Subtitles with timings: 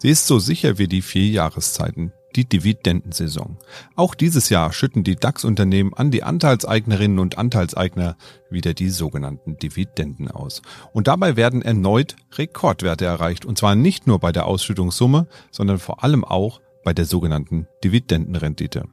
[0.00, 3.58] Sie ist so sicher wie die vier Jahreszeiten, die Dividendensaison.
[3.96, 8.16] Auch dieses Jahr schütten die DAX-Unternehmen an die Anteilseignerinnen und Anteilseigner
[8.48, 10.62] wieder die sogenannten Dividenden aus.
[10.94, 13.44] Und dabei werden erneut Rekordwerte erreicht.
[13.44, 18.84] Und zwar nicht nur bei der Ausschüttungssumme, sondern vor allem auch bei der sogenannten Dividendenrendite.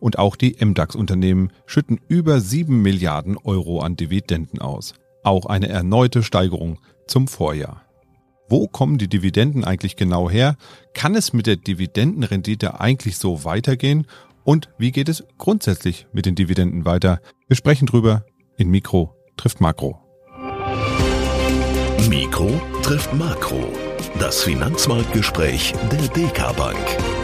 [0.00, 4.94] Und auch die MDAX-Unternehmen schütten über sieben Milliarden Euro an Dividenden aus.
[5.24, 7.82] Auch eine erneute Steigerung zum Vorjahr.
[8.48, 10.56] Wo kommen die Dividenden eigentlich genau her?
[10.92, 14.06] Kann es mit der Dividendenrendite eigentlich so weitergehen?
[14.44, 17.20] Und wie geht es grundsätzlich mit den Dividenden weiter?
[17.48, 18.24] Wir sprechen drüber
[18.56, 19.98] in Mikro trifft Makro.
[22.08, 23.72] Mikro trifft Makro.
[24.18, 27.23] Das Finanzmarktgespräch der DK Bank.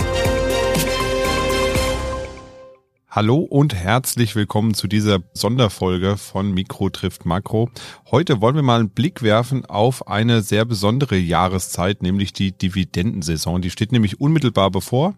[3.12, 7.68] Hallo und herzlich willkommen zu dieser Sonderfolge von Mikro trifft Makro.
[8.08, 13.62] Heute wollen wir mal einen Blick werfen auf eine sehr besondere Jahreszeit, nämlich die Dividendensaison.
[13.62, 15.14] Die steht nämlich unmittelbar bevor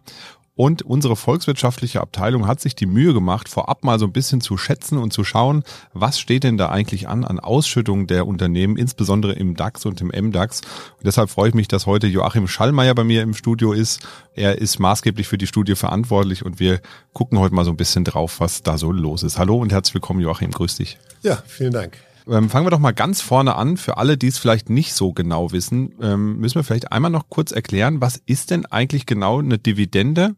[0.55, 4.59] und unsere volkswirtschaftliche Abteilung hat sich die Mühe gemacht, vorab mal so ein bisschen zu
[4.59, 9.32] schätzen und zu schauen, was steht denn da eigentlich an an Ausschüttungen der Unternehmen, insbesondere
[9.32, 10.60] im DAX und im MDAX.
[10.99, 14.07] Und deshalb freue ich mich, dass heute Joachim Schallmeier bei mir im Studio ist.
[14.35, 16.80] Er ist maßgeblich für die Studie verantwortlich und wir
[17.13, 19.38] gucken heute mal so ein bisschen drauf, was da so los ist.
[19.38, 20.51] Hallo und herzlich willkommen, Joachim.
[20.51, 20.98] Grüß dich.
[21.23, 21.96] Ja, vielen Dank.
[22.28, 23.76] Ähm, fangen wir doch mal ganz vorne an.
[23.76, 27.29] Für alle, die es vielleicht nicht so genau wissen, ähm, müssen wir vielleicht einmal noch
[27.29, 30.34] kurz erklären, was ist denn eigentlich genau eine Dividende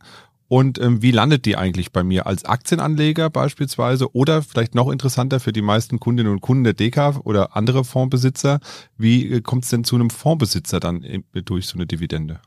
[0.48, 5.40] und ähm, wie landet die eigentlich bei mir als Aktienanleger beispielsweise oder vielleicht noch interessanter
[5.40, 8.60] für die meisten Kundinnen und Kunden der DK oder andere Fondsbesitzer,
[8.96, 12.40] wie äh, kommt es denn zu einem Fondsbesitzer dann durch so eine Dividende?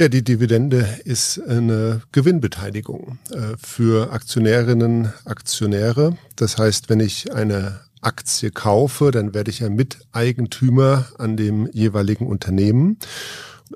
[0.00, 6.16] Ja, die Dividende ist eine Gewinnbeteiligung äh, für Aktionärinnen, Aktionäre.
[6.36, 12.26] Das heißt, wenn ich eine Aktie kaufe, dann werde ich ja Miteigentümer an dem jeweiligen
[12.26, 12.98] Unternehmen.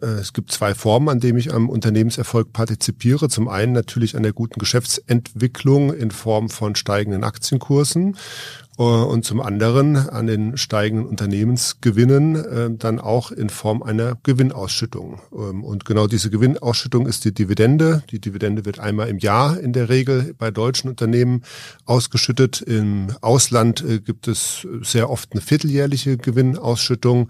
[0.01, 3.29] Äh, es gibt zwei Formen, an denen ich am Unternehmenserfolg partizipiere.
[3.29, 8.17] Zum einen natürlich an der guten Geschäftsentwicklung in Form von steigenden Aktienkursen
[8.77, 15.21] und zum anderen an den steigenden Unternehmensgewinnen äh, dann auch in Form einer Gewinnausschüttung.
[15.33, 18.03] Ähm, und genau diese Gewinnausschüttung ist die Dividende.
[18.11, 21.43] Die Dividende wird einmal im Jahr in der Regel bei deutschen Unternehmen
[21.85, 22.63] ausgeschüttet.
[22.63, 27.29] Im Ausland äh, gibt es sehr oft eine vierteljährliche Gewinnausschüttung.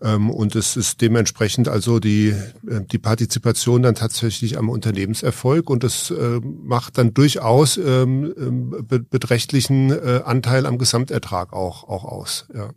[0.00, 2.32] Ähm, und es ist dementsprechend also die,
[2.62, 5.68] die Partizipation dann tatsächlich am Unternehmenserfolg.
[5.68, 8.34] Und das macht dann durchaus ähm,
[9.10, 9.92] beträchtlichen
[10.22, 12.46] Anteil am Gesamtertrag auch, auch aus.
[12.54, 12.70] Ja.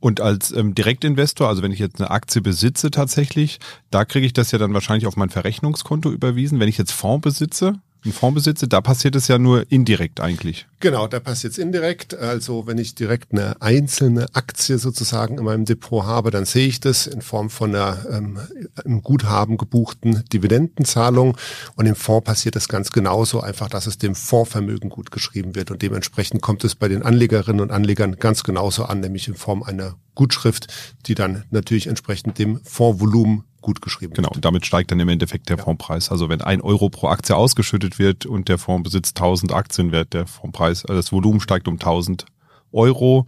[0.00, 3.58] Und als ähm, Direktinvestor, also wenn ich jetzt eine Aktie besitze tatsächlich,
[3.90, 6.60] da kriege ich das ja dann wahrscheinlich auf mein Verrechnungskonto überwiesen.
[6.60, 10.66] Wenn ich jetzt Fonds besitze, einen Fonds besitze, da passiert es ja nur indirekt eigentlich.
[10.80, 12.16] Genau, da passiert es indirekt.
[12.16, 16.78] Also wenn ich direkt eine einzelne Aktie sozusagen in meinem Depot habe, dann sehe ich
[16.78, 18.38] das in Form von einer ähm,
[18.84, 21.36] im Guthaben gebuchten Dividendenzahlung.
[21.74, 25.70] Und im Fonds passiert das ganz genauso, einfach, dass es dem Fondsvermögen gut geschrieben wird.
[25.70, 29.64] Und dementsprechend kommt es bei den Anlegerinnen und Anlegern ganz genauso an, nämlich in Form
[29.64, 30.66] einer Gutschrift,
[31.06, 35.48] die dann natürlich entsprechend dem Fondsvolumen gut geschrieben Genau, und damit steigt dann im Endeffekt
[35.48, 35.64] der ja.
[35.64, 36.10] Fondspreis.
[36.10, 40.14] Also wenn ein Euro pro Aktie ausgeschüttet wird und der Fonds besitzt 1000 Aktien, wird
[40.14, 42.26] der Fondspreis, also das Volumen steigt um 1000
[42.72, 43.26] Euro,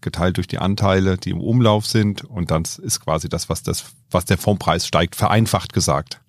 [0.00, 2.24] geteilt durch die Anteile, die im Umlauf sind.
[2.24, 6.20] Und dann ist quasi das, was das, was der Fondspreis steigt, vereinfacht gesagt.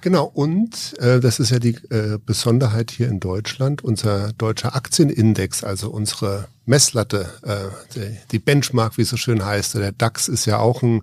[0.00, 5.64] Genau, und äh, das ist ja die äh, Besonderheit hier in Deutschland, unser deutscher Aktienindex,
[5.64, 8.00] also unsere Messlatte, äh,
[8.32, 11.02] die, Benchmark, wie es so schön heißt, der DAX ist ja auch ein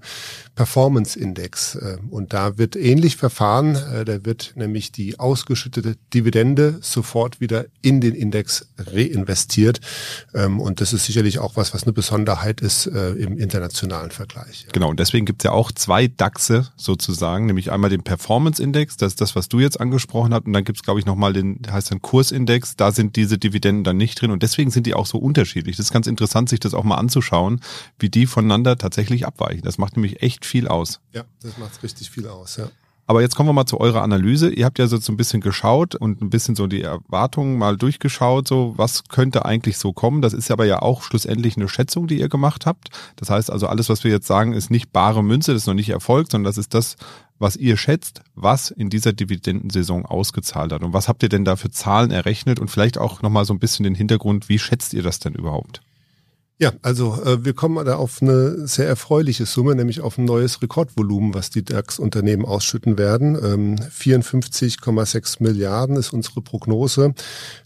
[0.56, 1.76] Performance-Index.
[1.76, 3.76] Äh, und da wird ähnlich verfahren.
[3.76, 9.80] Äh, da wird nämlich die ausgeschüttete Dividende sofort wieder in den Index reinvestiert.
[10.34, 14.68] Ähm, und das ist sicherlich auch was, was eine Besonderheit ist äh, im internationalen Vergleich.
[14.74, 19.14] Genau, und deswegen gibt es ja auch zwei DAXe sozusagen, nämlich einmal den Performance-Index, das
[19.14, 21.62] ist das, was du jetzt angesprochen hast, und dann gibt es, glaube ich, nochmal den,
[21.72, 25.06] heißt dann Kursindex, da sind diese Dividenden dann nicht drin und deswegen sind die auch
[25.06, 25.53] so unterschiedlich.
[25.62, 27.62] Das ist ganz interessant, sich das auch mal anzuschauen,
[28.00, 29.62] wie die voneinander tatsächlich abweichen.
[29.64, 31.00] Das macht nämlich echt viel aus.
[31.14, 32.70] Ja, das macht richtig viel aus, ja.
[33.06, 34.50] Aber jetzt kommen wir mal zu eurer Analyse.
[34.50, 38.48] Ihr habt ja so ein bisschen geschaut und ein bisschen so die Erwartungen mal durchgeschaut,
[38.48, 40.22] so was könnte eigentlich so kommen.
[40.22, 42.90] Das ist aber ja auch schlussendlich eine Schätzung, die ihr gemacht habt.
[43.18, 45.74] Das heißt also, alles, was wir jetzt sagen, ist nicht bare Münze, das ist noch
[45.74, 46.96] nicht erfolgt, sondern das ist das,
[47.40, 50.82] was ihr schätzt, was in dieser Dividendensaison ausgezahlt hat.
[50.82, 53.60] Und was habt ihr denn da für Zahlen errechnet und vielleicht auch nochmal so ein
[53.60, 55.82] bisschen den Hintergrund, wie schätzt ihr das denn überhaupt?
[56.60, 60.62] Ja, also äh, wir kommen da auf eine sehr erfreuliche Summe, nämlich auf ein neues
[60.62, 63.36] Rekordvolumen, was die DAX-Unternehmen ausschütten werden.
[63.44, 67.16] Ähm, 54,6 Milliarden ist unsere Prognose.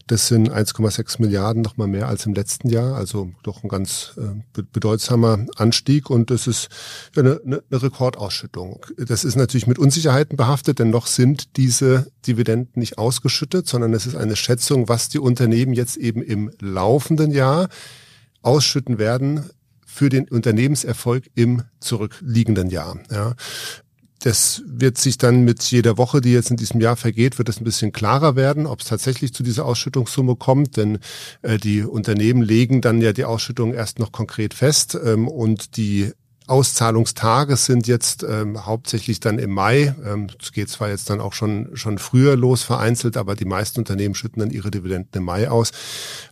[0.06, 4.62] Das sind 1,6 Milliarden, nochmal mehr als im letzten Jahr, also doch ein ganz äh,
[4.72, 6.68] bedeutsamer Anstieg und das ist
[7.14, 8.86] eine, eine, eine Rekordausschüttung.
[8.96, 14.06] Das ist natürlich mit Unsicherheiten behaftet, denn noch sind diese Dividenden nicht ausgeschüttet, sondern es
[14.06, 17.68] ist eine Schätzung, was die Unternehmen jetzt eben im laufenden Jahr
[18.42, 19.50] ausschütten werden
[19.86, 22.98] für den Unternehmenserfolg im zurückliegenden Jahr.
[23.10, 23.34] Ja.
[24.20, 27.60] Das wird sich dann mit jeder Woche, die jetzt in diesem Jahr vergeht, wird es
[27.60, 30.98] ein bisschen klarer werden, ob es tatsächlich zu dieser Ausschüttungssumme kommt, denn
[31.42, 36.12] äh, die Unternehmen legen dann ja die Ausschüttung erst noch konkret fest ähm, und die
[36.48, 39.94] Auszahlungstage sind jetzt ähm, hauptsächlich dann im Mai.
[40.04, 43.80] Ähm, es geht zwar jetzt dann auch schon, schon früher los vereinzelt, aber die meisten
[43.80, 45.72] Unternehmen schütten dann ihre Dividenden im Mai aus.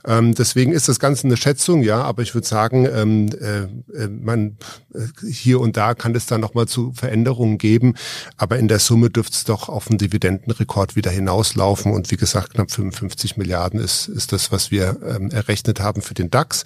[0.06, 4.08] Ähm, deswegen ist das Ganze eine Schätzung, ja, aber ich würde sagen, ähm, äh, äh
[4.08, 4.56] man
[4.94, 7.94] äh, hier und da kann es dann nochmal zu Veränderungen geben,
[8.36, 12.54] aber in der Summe dürfte es doch auf einen Dividendenrekord wieder hinauslaufen und wie gesagt,
[12.54, 16.64] knapp 55 Milliarden ist, ist das, was wir ähm, errechnet haben für den DAX.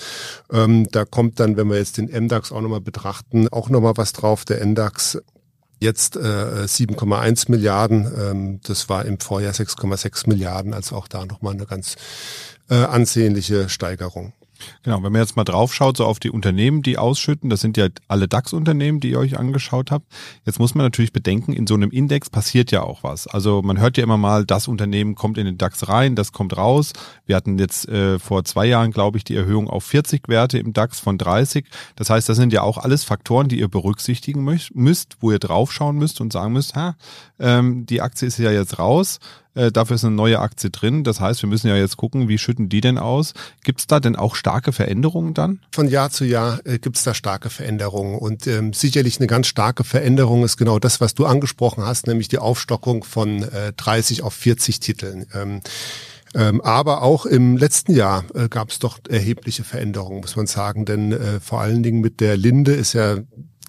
[0.52, 3.96] Ähm, da kommt dann, wenn wir jetzt den MDAX auch nochmal betrachten, hatten auch nochmal
[3.96, 5.18] was drauf, der Endax
[5.80, 8.10] jetzt äh, 7,1 Milliarden.
[8.18, 11.96] Ähm, das war im Vorjahr 6,6 Milliarden, also auch da nochmal eine ganz
[12.68, 14.34] äh, ansehnliche Steigerung.
[14.82, 17.88] Genau, wenn man jetzt mal draufschaut, so auf die Unternehmen, die ausschütten, das sind ja
[18.08, 20.06] alle DAX-Unternehmen, die ihr euch angeschaut habt.
[20.44, 23.26] Jetzt muss man natürlich bedenken, in so einem Index passiert ja auch was.
[23.26, 26.56] Also man hört ja immer mal, das Unternehmen kommt in den DAX rein, das kommt
[26.56, 26.92] raus.
[27.26, 30.72] Wir hatten jetzt äh, vor zwei Jahren, glaube ich, die Erhöhung auf 40 Werte im
[30.72, 31.66] DAX von 30.
[31.96, 35.96] Das heißt, das sind ja auch alles Faktoren, die ihr berücksichtigen müsst, wo ihr draufschauen
[35.96, 36.96] müsst und sagen müsst, ha,
[37.38, 39.18] ähm, die Aktie ist ja jetzt raus
[39.54, 41.04] äh, dafür ist eine neue Aktie drin.
[41.04, 43.34] Das heißt, wir müssen ja jetzt gucken, wie schütten die denn aus?
[43.64, 45.60] Gibt es da denn auch starke Veränderungen dann?
[45.72, 48.16] Von Jahr zu Jahr äh, gibt es da starke Veränderungen.
[48.16, 52.28] Und ähm, sicherlich eine ganz starke Veränderung ist genau das, was du angesprochen hast, nämlich
[52.28, 55.26] die Aufstockung von äh, 30 auf 40 Titeln.
[55.34, 55.60] Ähm,
[56.34, 60.84] ähm, aber auch im letzten Jahr äh, gab es doch erhebliche Veränderungen, muss man sagen.
[60.84, 63.18] Denn äh, vor allen Dingen mit der Linde ist ja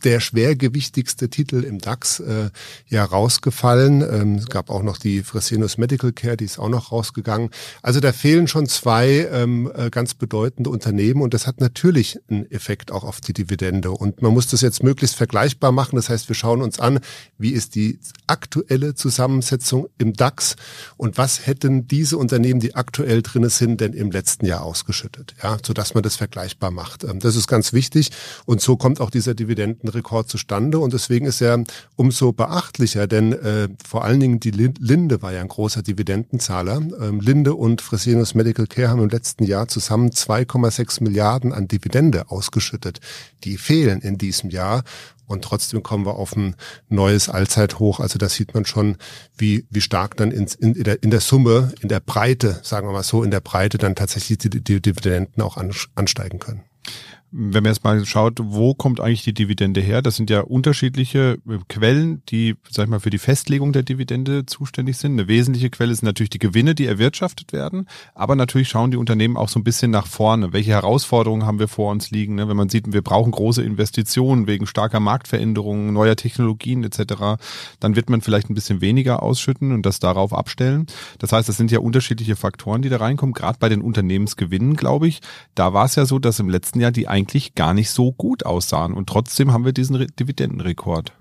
[0.04, 2.50] der schwergewichtigste Titel im DAX äh,
[2.88, 4.02] ja rausgefallen.
[4.02, 7.50] Ähm, es gab auch noch die Fresenius Medical Care, die ist auch noch rausgegangen.
[7.82, 12.50] Also da fehlen schon zwei ähm, äh, ganz bedeutende Unternehmen und das hat natürlich einen
[12.52, 13.92] Effekt auch auf die Dividende.
[13.92, 15.96] Und man muss das jetzt möglichst vergleichbar machen.
[15.96, 17.00] Das heißt, wir schauen uns an,
[17.38, 20.56] wie ist die aktuelle Zusammensetzung im DAX
[20.98, 25.58] und was hätten diese Unternehmen, die aktuell drin sind, denn im letzten Jahr ausgeschüttet, ja,
[25.66, 27.04] sodass man das vergleichbar macht.
[27.04, 28.12] Ähm, das ist ganz wichtig
[28.46, 31.64] und so kommt auch dieser Dividenden Rekord zustande und deswegen ist er
[31.96, 36.78] umso beachtlicher, denn äh, vor allen Dingen die Linde war ja ein großer Dividendenzahler.
[37.00, 42.30] Ähm, Linde und Fresenius Medical Care haben im letzten Jahr zusammen 2,6 Milliarden an Dividende
[42.30, 43.00] ausgeschüttet.
[43.44, 44.84] Die fehlen in diesem Jahr
[45.32, 46.56] und trotzdem kommen wir auf ein
[46.90, 48.00] neues Allzeithoch.
[48.00, 48.98] Also da sieht man schon,
[49.38, 52.92] wie, wie stark dann in, in, der, in der Summe, in der Breite, sagen wir
[52.92, 55.58] mal so, in der Breite dann tatsächlich die, die Dividenden auch
[55.96, 56.64] ansteigen können
[57.32, 60.02] wenn man jetzt mal schaut, wo kommt eigentlich die Dividende her?
[60.02, 64.46] Das sind ja unterschiedliche äh, Quellen, die, sag ich mal, für die Festlegung der Dividende
[64.46, 65.14] zuständig sind.
[65.14, 67.88] Eine wesentliche Quelle sind natürlich die Gewinne, die erwirtschaftet werden.
[68.14, 70.52] Aber natürlich schauen die Unternehmen auch so ein bisschen nach vorne.
[70.52, 72.36] Welche Herausforderungen haben wir vor uns liegen?
[72.36, 72.50] Ne?
[72.50, 77.42] Wenn man sieht, wir brauchen große Investitionen wegen starker Marktveränderungen, neuer Technologien etc.,
[77.80, 80.86] dann wird man vielleicht ein bisschen weniger ausschütten und das darauf abstellen.
[81.20, 83.34] Das heißt, das sind ja unterschiedliche Faktoren, die da reinkommen.
[83.34, 85.22] Gerade bei den Unternehmensgewinnen, glaube ich,
[85.56, 88.46] da war es ja so, dass im letzten Jahr die eigentlich gar nicht so gut
[88.46, 88.94] aussahen.
[88.94, 91.14] Und trotzdem haben wir diesen Re Dividendenrekord.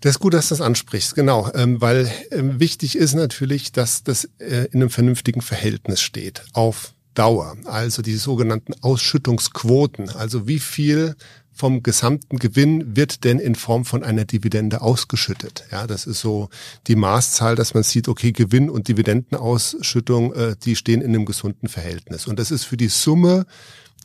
[0.00, 4.02] Das ist gut, dass du das ansprichst, genau, ähm, weil ähm, wichtig ist natürlich, dass
[4.02, 7.56] das äh, in einem vernünftigen Verhältnis steht auf Dauer.
[7.66, 11.16] Also die sogenannten Ausschüttungsquoten, also wie viel
[11.52, 15.64] vom gesamten Gewinn wird denn in Form von einer Dividende ausgeschüttet.
[15.70, 16.48] Ja, das ist so
[16.86, 21.68] die Maßzahl, dass man sieht, okay, Gewinn und Dividendenausschüttung, äh, die stehen in einem gesunden
[21.68, 22.26] Verhältnis.
[22.26, 23.44] Und das ist für die Summe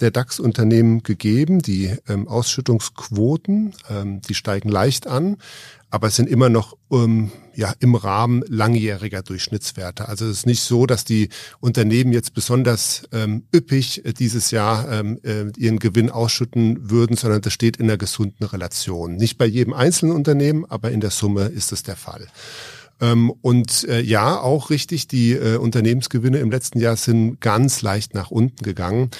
[0.01, 1.61] der DAX-Unternehmen gegeben.
[1.61, 5.37] Die ähm, Ausschüttungsquoten, ähm, die steigen leicht an,
[5.89, 10.09] aber es sind immer noch ähm, ja, im Rahmen langjähriger Durchschnittswerte.
[10.09, 11.29] Also es ist nicht so, dass die
[11.61, 17.41] Unternehmen jetzt besonders ähm, üppig äh, dieses Jahr ähm, äh, ihren Gewinn ausschütten würden, sondern
[17.41, 19.15] das steht in einer gesunden Relation.
[19.15, 22.27] Nicht bei jedem einzelnen Unternehmen, aber in der Summe ist es der Fall.
[23.01, 28.13] Ähm, und äh, ja, auch richtig, die äh, Unternehmensgewinne im letzten Jahr sind ganz leicht
[28.13, 29.11] nach unten gegangen.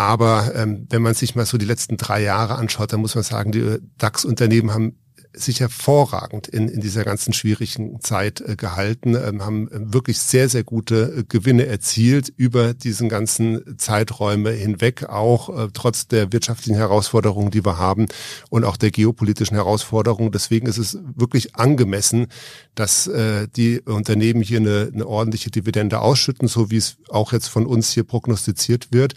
[0.00, 3.22] Aber ähm, wenn man sich mal so die letzten drei Jahre anschaut, dann muss man
[3.22, 4.98] sagen, die DAX-Unternehmen haben
[5.32, 10.64] sich hervorragend in, in dieser ganzen schwierigen Zeit äh, gehalten, ähm, haben wirklich sehr, sehr
[10.64, 17.50] gute äh, Gewinne erzielt über diesen ganzen Zeiträume hinweg, auch äh, trotz der wirtschaftlichen Herausforderungen,
[17.50, 18.06] die wir haben
[18.50, 20.32] und auch der geopolitischen Herausforderungen.
[20.32, 22.26] Deswegen ist es wirklich angemessen,
[22.74, 27.48] dass äh, die Unternehmen hier eine, eine ordentliche Dividende ausschütten, so wie es auch jetzt
[27.48, 29.14] von uns hier prognostiziert wird.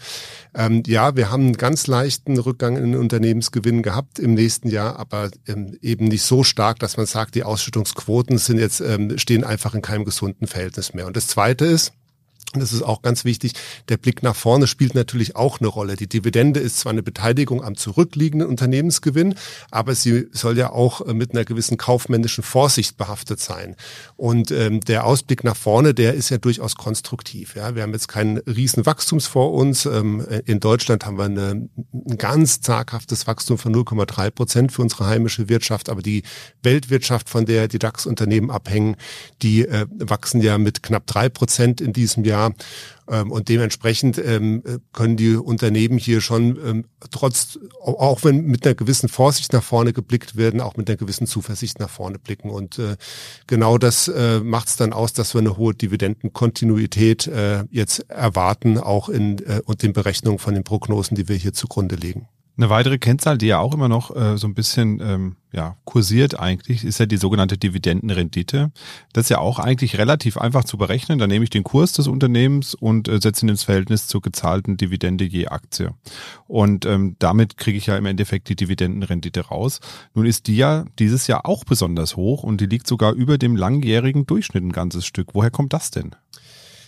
[0.54, 4.98] Ähm, ja, wir haben einen ganz leichten Rückgang in den Unternehmensgewinn gehabt im nächsten Jahr,
[4.98, 9.44] aber ähm, eben nicht so stark, dass man sagt, die Ausschüttungsquoten sind jetzt ähm, stehen
[9.44, 11.06] einfach in keinem gesunden Verhältnis mehr.
[11.06, 11.92] Und das Zweite ist,
[12.52, 13.52] das ist auch ganz wichtig,
[13.88, 15.96] der Blick nach vorne spielt natürlich auch eine Rolle.
[15.96, 19.34] Die Dividende ist zwar eine Beteiligung am zurückliegenden Unternehmensgewinn,
[19.70, 23.76] aber sie soll ja auch äh, mit einer gewissen kaufmännischen Vorsicht behaftet sein.
[24.16, 27.56] Und ähm, der Ausblick nach vorne, der ist ja durchaus konstruktiv.
[27.56, 29.86] Ja, wir haben jetzt keinen riesen Wachstums vor uns.
[29.86, 35.06] Ähm, in Deutschland haben wir eine, ein ganz zaghaftes Wachstum von 0,3 Prozent für unsere
[35.06, 36.22] heimische Wirtschaft, aber die
[36.62, 38.96] Weltwirtschaft, von der die DAX-Unternehmen abhängen,
[39.42, 42.33] die äh, wachsen ja mit knapp drei Prozent in diesem Jahr.
[42.34, 42.52] Jahr.
[43.08, 44.62] Ähm, und dementsprechend ähm,
[44.92, 49.92] können die Unternehmen hier schon ähm, trotz, auch wenn mit einer gewissen Vorsicht nach vorne
[49.92, 52.50] geblickt werden, auch mit einer gewissen Zuversicht nach vorne blicken.
[52.50, 52.96] Und äh,
[53.46, 58.78] genau das äh, macht es dann aus, dass wir eine hohe Dividendenkontinuität äh, jetzt erwarten,
[58.78, 62.28] auch in und den Berechnungen von den Prognosen, die wir hier zugrunde legen.
[62.56, 66.38] Eine weitere Kennzahl, die ja auch immer noch äh, so ein bisschen ähm, ja, kursiert
[66.38, 68.70] eigentlich, ist ja die sogenannte Dividendenrendite.
[69.12, 71.18] Das ist ja auch eigentlich relativ einfach zu berechnen.
[71.18, 74.76] Da nehme ich den Kurs des Unternehmens und äh, setze ihn ins Verhältnis zur gezahlten
[74.76, 75.94] Dividende je Aktie.
[76.46, 79.80] Und ähm, damit kriege ich ja im Endeffekt die Dividendenrendite raus.
[80.14, 83.56] Nun ist die ja dieses Jahr auch besonders hoch und die liegt sogar über dem
[83.56, 85.34] langjährigen Durchschnitt ein ganzes Stück.
[85.34, 86.14] Woher kommt das denn?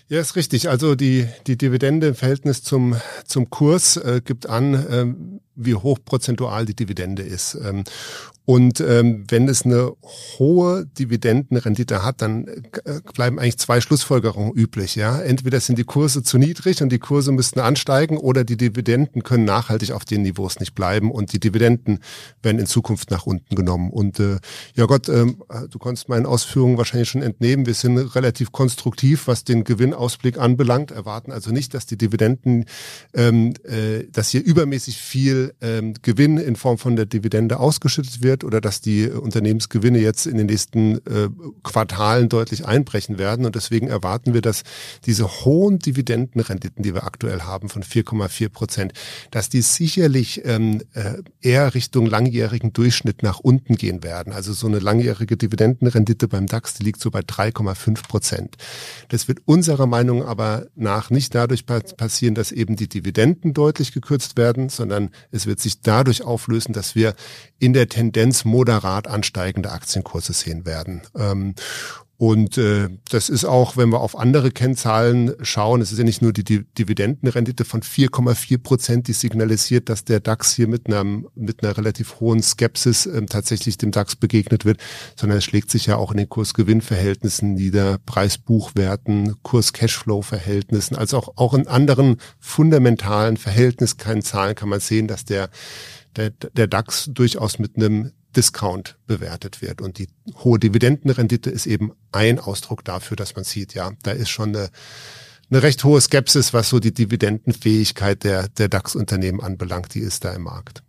[0.08, 0.68] Ja, ist richtig.
[0.68, 2.94] Also die, die Dividende im Verhältnis zum,
[3.24, 7.58] zum Kurs äh, gibt an, ähm, wie hoch prozentual die Dividende ist.
[7.62, 7.84] Ähm,
[8.46, 9.92] und ähm, wenn es eine
[10.38, 14.94] hohe Dividendenrendite hat, dann äh, bleiben eigentlich zwei Schlussfolgerungen üblich.
[14.94, 19.24] Ja, entweder sind die Kurse zu niedrig und die Kurse müssten ansteigen, oder die Dividenden
[19.24, 21.98] können nachhaltig auf den Niveaus nicht bleiben und die Dividenden
[22.40, 23.90] werden in Zukunft nach unten genommen.
[23.90, 24.38] Und äh,
[24.76, 27.66] ja Gott, ähm, du konntest meinen Ausführungen wahrscheinlich schon entnehmen.
[27.66, 30.92] Wir sind relativ konstruktiv, was den Gewinnausblick anbelangt.
[30.92, 32.66] Erwarten also nicht, dass die Dividenden,
[33.12, 38.60] äh, dass hier übermäßig viel ähm, Gewinn in Form von der Dividende ausgeschüttet wird oder
[38.60, 41.28] dass die Unternehmensgewinne jetzt in den nächsten äh,
[41.62, 43.46] Quartalen deutlich einbrechen werden.
[43.46, 44.62] Und deswegen erwarten wir, dass
[45.04, 48.92] diese hohen Dividendenrenditen, die wir aktuell haben von 4,4 Prozent,
[49.30, 54.32] dass die sicherlich ähm, äh, eher Richtung langjährigen Durchschnitt nach unten gehen werden.
[54.32, 58.56] Also so eine langjährige Dividendenrendite beim DAX, die liegt so bei 3,5 Prozent.
[59.08, 64.36] Das wird unserer Meinung aber nach nicht dadurch passieren, dass eben die Dividenden deutlich gekürzt
[64.36, 67.14] werden, sondern es wird sich dadurch auflösen, dass wir
[67.58, 71.02] in der Tendenz moderat ansteigende Aktienkurse sehen werden.
[71.16, 71.54] Ähm,
[72.18, 76.22] und äh, das ist auch, wenn wir auf andere Kennzahlen schauen, es ist ja nicht
[76.22, 81.62] nur die Dividendenrendite von 4,4 Prozent, die signalisiert, dass der DAX hier mit, einem, mit
[81.62, 84.80] einer relativ hohen Skepsis ähm, tatsächlich dem DAX begegnet wird,
[85.14, 91.52] sondern es schlägt sich ja auch in den Kurs-Gewinn-Verhältnissen nieder, Preis-Buchwerten, Kurs-Cashflow-Verhältnissen, also auch, auch
[91.52, 95.50] in anderen fundamentalen Verhältniskennzahlen kann man sehen, dass der
[96.16, 99.80] der, der DAX durchaus mit einem Discount bewertet wird.
[99.80, 100.08] Und die
[100.44, 104.70] hohe Dividendenrendite ist eben ein Ausdruck dafür, dass man sieht, ja, da ist schon eine,
[105.50, 110.32] eine recht hohe Skepsis, was so die Dividendenfähigkeit der, der DAX-Unternehmen anbelangt, die ist da
[110.32, 110.82] im Markt.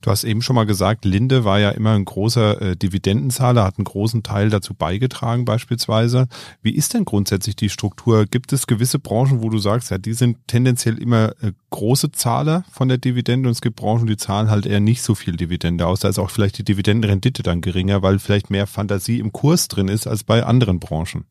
[0.00, 3.78] Du hast eben schon mal gesagt, Linde war ja immer ein großer äh, Dividendenzahler, hat
[3.78, 6.26] einen großen Teil dazu beigetragen beispielsweise.
[6.60, 8.26] Wie ist denn grundsätzlich die Struktur?
[8.26, 12.64] Gibt es gewisse Branchen, wo du sagst, ja, die sind tendenziell immer äh, große Zahler
[12.72, 15.86] von der Dividende und es gibt Branchen, die zahlen halt eher nicht so viel Dividende
[15.86, 16.00] aus.
[16.00, 19.86] Da ist auch vielleicht die Dividendenrendite dann geringer, weil vielleicht mehr Fantasie im Kurs drin
[19.86, 21.24] ist als bei anderen Branchen.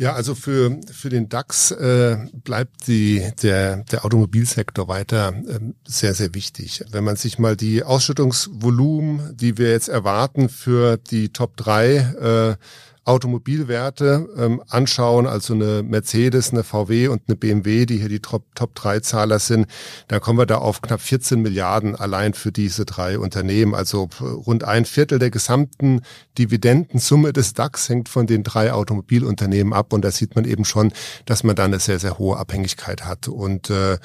[0.00, 6.14] Ja, also für, für den DAX äh, bleibt die, der, der Automobilsektor weiter äh, sehr,
[6.14, 6.82] sehr wichtig.
[6.90, 12.56] Wenn man sich mal die Ausschüttungsvolumen, die wir jetzt erwarten für die Top 3 äh,
[13.04, 19.38] Automobilwerte ähm, anschauen, also eine Mercedes, eine VW und eine BMW, die hier die Top-3-Zahler
[19.38, 19.66] sind,
[20.08, 23.74] dann kommen wir da auf knapp 14 Milliarden allein für diese drei Unternehmen.
[23.74, 26.02] Also rund ein Viertel der gesamten
[26.38, 29.92] Dividendensumme des DAX hängt von den drei Automobilunternehmen ab.
[29.92, 30.92] Und da sieht man eben schon,
[31.24, 33.28] dass man da eine sehr, sehr hohe Abhängigkeit hat.
[33.28, 33.98] Und äh,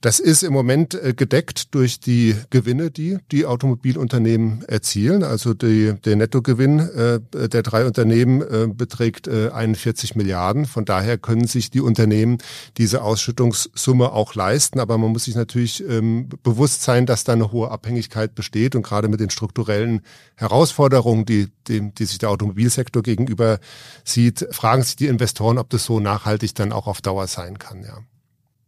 [0.00, 5.22] das ist im Moment äh, gedeckt durch die Gewinne, die die Automobilunternehmen erzielen.
[5.22, 10.66] Also die, der Nettogewinn äh, der drei Unternehmen Unternehmen äh, beträgt äh, 41 Milliarden.
[10.66, 12.38] Von daher können sich die Unternehmen
[12.76, 14.80] diese Ausschüttungssumme auch leisten.
[14.80, 18.82] Aber man muss sich natürlich ähm, bewusst sein, dass da eine hohe Abhängigkeit besteht und
[18.82, 20.02] gerade mit den strukturellen
[20.36, 23.58] Herausforderungen, die, die, die sich der Automobilsektor gegenüber
[24.04, 27.82] sieht, fragen sich die Investoren, ob das so nachhaltig dann auch auf Dauer sein kann.
[27.82, 27.98] Ja.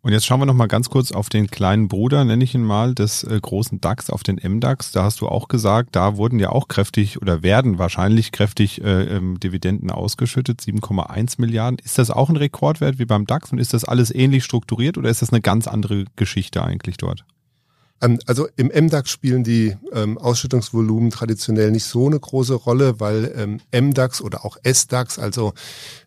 [0.04, 2.64] Und jetzt schauen wir noch mal ganz kurz auf den kleinen Bruder, nenne ich ihn
[2.64, 4.90] mal, des äh, großen DAX, auf den MDAX.
[4.90, 9.04] Da hast du auch gesagt, da wurden ja auch kräftig oder werden wahrscheinlich kräftig äh,
[9.04, 11.78] ähm, Dividenden ausgeschüttet, 7,1 Milliarden.
[11.84, 15.08] Ist das auch ein Rekordwert wie beim DAX und ist das alles ähnlich strukturiert oder
[15.08, 17.24] ist das eine ganz andere Geschichte eigentlich dort?
[18.02, 23.32] Ähm, also im MDAX spielen die ähm, Ausschüttungsvolumen traditionell nicht so eine große Rolle, weil
[23.36, 25.54] ähm, MDAX oder auch SDAX, also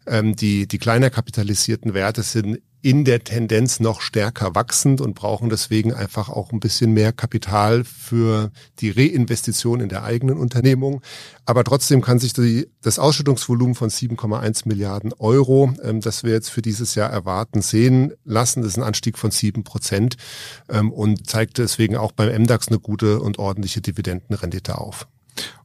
[0.06, 5.50] ähm, die, die kleiner kapitalisierten Werte sind in der Tendenz noch stärker wachsend und brauchen
[5.50, 11.02] deswegen einfach auch ein bisschen mehr Kapital für die Reinvestition in der eigenen Unternehmung.
[11.48, 16.50] Aber trotzdem kann sich die, das Ausschüttungsvolumen von 7,1 Milliarden Euro, ähm, das wir jetzt
[16.50, 18.62] für dieses Jahr erwarten, sehen lassen.
[18.62, 20.18] Das ist ein Anstieg von sieben Prozent
[20.70, 25.08] ähm, und zeigt deswegen auch beim MDAX eine gute und ordentliche Dividendenrendite auf.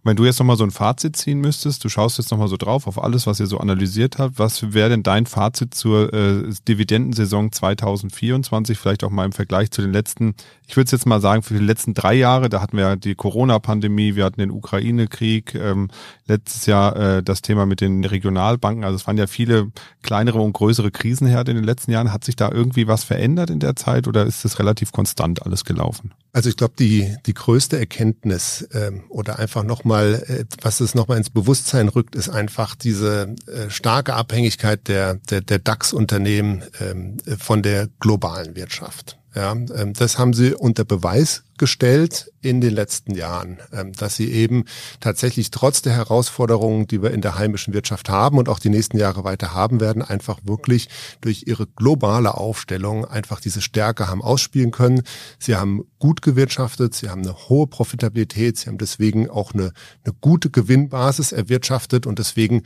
[0.02, 2.86] Wenn du jetzt nochmal so ein Fazit ziehen müsstest, du schaust jetzt nochmal so drauf
[2.86, 7.52] auf alles, was ihr so analysiert habt, was wäre denn dein Fazit zur äh, Dividendensaison
[7.52, 10.34] 2024, vielleicht auch mal im Vergleich zu den letzten,
[10.66, 12.96] ich würde es jetzt mal sagen, für die letzten drei Jahre, da hatten wir ja
[12.96, 15.88] die Corona-Pandemie, wir hatten den Ukraine-Krieg, ähm,
[16.26, 19.70] letztes Jahr äh, das Thema mit den Regionalbanken, also es waren ja viele
[20.02, 22.12] kleinere und größere Krisenherde in den letzten Jahren.
[22.12, 25.64] Hat sich da irgendwie was verändert in der Zeit oder ist es relativ konstant alles
[25.64, 26.12] gelaufen?
[26.32, 31.18] Also ich glaube, die, die größte Erkenntnis ähm, oder einfach nochmal, äh, was es nochmal
[31.18, 37.62] ins Bewusstsein rückt, ist einfach diese äh, starke Abhängigkeit der, der, der DAX-Unternehmen ähm, von
[37.62, 39.19] der globalen Wirtschaft.
[39.34, 44.32] Ja, ähm, das haben sie unter Beweis gestellt in den letzten Jahren, ähm, dass sie
[44.32, 44.64] eben
[44.98, 48.96] tatsächlich trotz der Herausforderungen, die wir in der heimischen Wirtschaft haben und auch die nächsten
[48.96, 50.88] Jahre weiter haben werden, einfach wirklich
[51.20, 55.02] durch ihre globale Aufstellung einfach diese Stärke haben ausspielen können.
[55.38, 59.72] Sie haben gut gewirtschaftet, sie haben eine hohe Profitabilität, sie haben deswegen auch eine,
[60.04, 62.62] eine gute Gewinnbasis erwirtschaftet und deswegen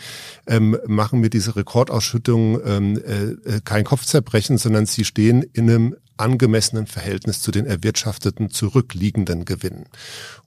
[0.47, 3.03] ähm, machen mir diese Rekordausschüttungen ähm,
[3.45, 9.87] äh, kein Kopfzerbrechen, sondern sie stehen in einem angemessenen Verhältnis zu den erwirtschafteten zurückliegenden Gewinnen.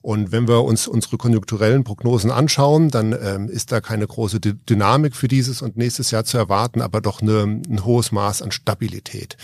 [0.02, 5.14] Und wenn wir uns unsere konjunkturellen Prognosen anschauen, dann ähm, ist da keine große Dynamik
[5.14, 9.36] für dieses und nächstes Jahr zu erwarten, aber doch eine, ein hohes Maß an Stabilität.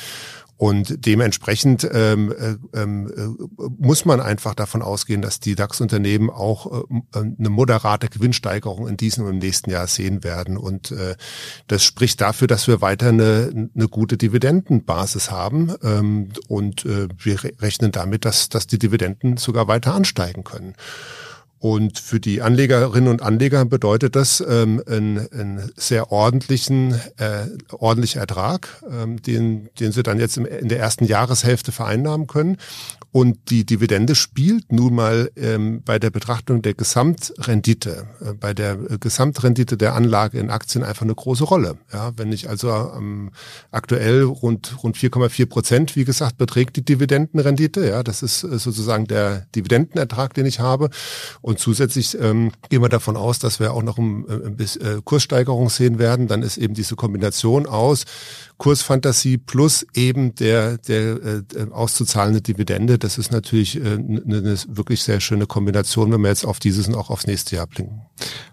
[0.65, 6.85] Und dementsprechend ähm, äh, ähm, äh, muss man einfach davon ausgehen, dass die DAX-Unternehmen auch
[6.89, 10.57] äh, eine moderate Gewinnsteigerung in diesem und im nächsten Jahr sehen werden.
[10.57, 11.17] Und äh,
[11.67, 15.75] das spricht dafür, dass wir weiter eine, eine gute Dividendenbasis haben.
[15.83, 20.77] Ähm, und äh, wir rechnen damit, dass, dass die Dividenden sogar weiter ansteigen können.
[21.65, 28.21] Und für die Anlegerinnen und Anleger bedeutet das ähm, einen, einen sehr ordentlichen, äh, ordentlichen
[28.21, 32.59] Ertrag, ähm, den, den sie dann jetzt in der ersten Jahreshälfte vereinnahmen können.
[33.13, 38.75] Und die Dividende spielt nun mal ähm, bei der Betrachtung der Gesamtrendite, äh, bei der
[38.75, 41.77] Gesamtrendite der Anlage in Aktien einfach eine große Rolle.
[41.93, 43.31] Ja, wenn ich also ähm,
[43.71, 47.87] aktuell rund rund 4,4 Prozent, wie gesagt, beträgt die Dividendenrendite.
[47.87, 50.91] Ja, das ist äh, sozusagen der Dividendenertrag, den ich habe.
[51.41, 54.99] Und zusätzlich ähm, gehen wir davon aus, dass wir auch noch ein, äh, ein bisschen
[54.99, 56.29] äh, Kurssteigerung sehen werden.
[56.29, 58.05] Dann ist eben diese Kombination aus
[58.59, 62.99] Kursfantasie plus eben der, der äh, auszuzahlende Dividende.
[62.99, 66.89] Das ist natürlich äh, eine, eine wirklich sehr schöne Kombination, wenn wir jetzt auf dieses
[66.89, 68.03] und auch aufs nächste Jahr blicken.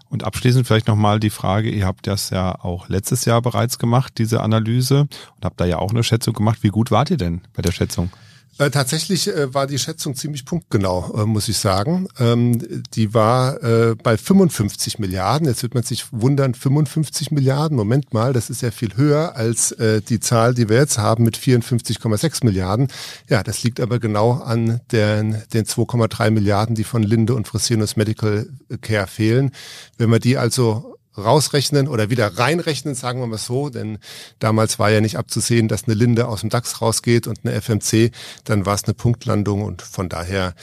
[0.08, 4.14] Und abschließend vielleicht nochmal die Frage, ihr habt das ja auch letztes Jahr bereits gemacht,
[4.18, 6.58] diese Analyse, und habt da ja auch eine Schätzung gemacht.
[6.62, 8.10] Wie gut wart ihr denn bei der Schätzung?
[8.58, 12.06] Äh, tatsächlich äh, war die Schätzung ziemlich punktgenau, äh, muss ich sagen.
[12.18, 15.48] Ähm, die war äh, bei 55 Milliarden.
[15.48, 17.76] Jetzt wird man sich wundern, 55 Milliarden.
[17.76, 21.24] Moment mal, das ist ja viel höher als äh, die Zahl, die wir jetzt haben
[21.24, 22.88] mit 54,6 Milliarden.
[23.28, 27.96] Ja, das liegt aber genau an den, den 2,3 Milliarden, die von Linde und Fresenius
[27.96, 28.48] Medical
[28.82, 29.52] Care fehlen.
[29.96, 33.98] Wenn wir die also rausrechnen oder wieder reinrechnen, sagen wir mal so, denn
[34.38, 38.12] damals war ja nicht abzusehen, dass eine Linde aus dem DAX rausgeht und eine FMC,
[38.44, 40.54] dann war es eine Punktlandung und von daher,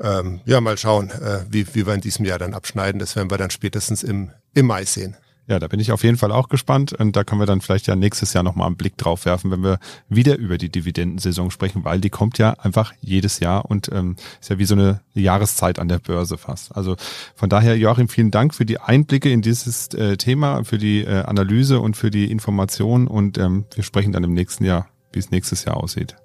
[0.00, 2.98] ähm, ja, mal schauen, äh, wie, wie wir in diesem Jahr dann abschneiden.
[2.98, 5.16] Das werden wir dann spätestens im, im Mai sehen.
[5.48, 7.86] Ja, da bin ich auf jeden Fall auch gespannt und da können wir dann vielleicht
[7.86, 9.78] ja nächstes Jahr nochmal einen Blick drauf werfen, wenn wir
[10.08, 14.50] wieder über die Dividendensaison sprechen, weil die kommt ja einfach jedes Jahr und ähm, ist
[14.50, 16.74] ja wie so eine Jahreszeit an der Börse fast.
[16.74, 16.96] Also
[17.36, 21.22] von daher, Joachim, vielen Dank für die Einblicke in dieses äh, Thema, für die äh,
[21.22, 25.30] Analyse und für die Information und ähm, wir sprechen dann im nächsten Jahr, wie es
[25.30, 26.16] nächstes Jahr aussieht.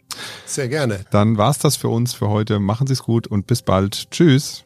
[0.45, 1.05] Sehr gerne.
[1.11, 2.59] Dann war's das für uns für heute.
[2.59, 4.09] Machen Sie es gut und bis bald.
[4.11, 4.65] Tschüss.